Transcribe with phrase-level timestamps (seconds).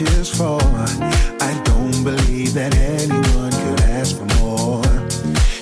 [0.00, 0.60] reaches for.
[1.40, 4.82] I don't believe that anyone could ask for more.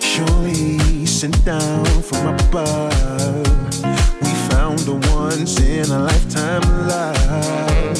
[0.00, 3.82] Surely sent down from above,
[4.20, 7.96] we found a once in a lifetime love.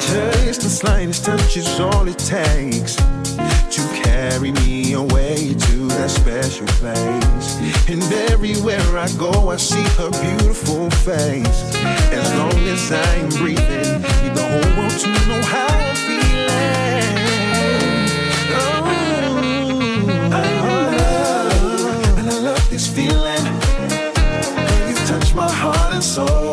[0.00, 2.96] Just the slightest touch is all it takes
[4.30, 7.48] carry me away to that special place.
[7.90, 11.60] And everywhere I go, I see her beautiful face.
[12.20, 13.90] As long as I am breathing,
[14.22, 17.04] need the whole world to know how I'm feeling.
[18.60, 18.82] Oh,
[20.40, 20.44] I
[21.02, 23.44] love, and I love this feeling.
[24.88, 26.43] You touch my heart and soul.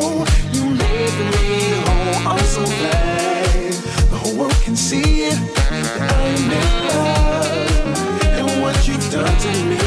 [9.41, 9.79] to me.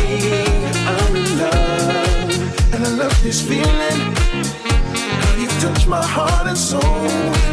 [0.93, 4.01] I'm in love, and I love this feeling.
[5.39, 6.81] You touch my heart and soul.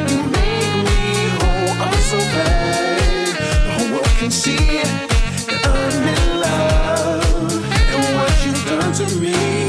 [0.10, 1.02] You make me
[1.40, 1.92] whole.
[2.12, 3.36] So bad.
[3.66, 4.92] The whole world can see it.
[5.48, 7.54] That I'm in love,
[7.94, 9.61] and what you've done to me.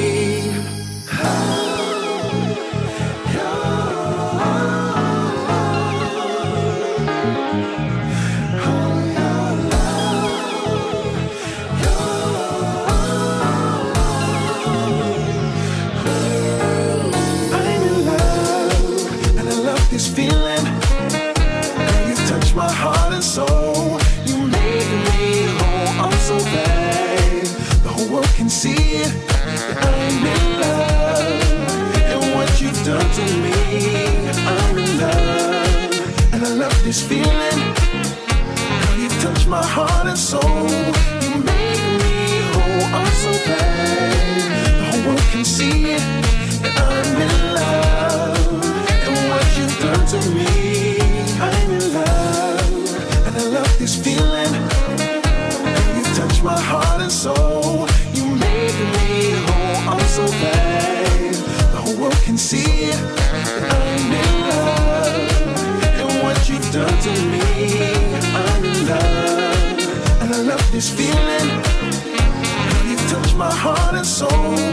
[74.05, 74.72] soul.